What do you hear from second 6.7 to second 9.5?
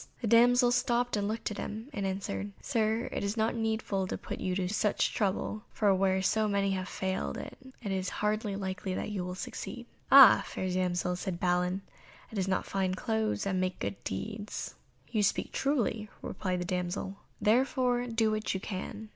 have failed it is hardly likely that you will